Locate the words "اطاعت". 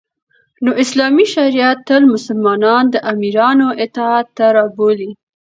3.85-4.27